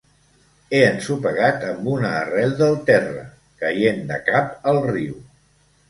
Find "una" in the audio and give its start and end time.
1.97-2.15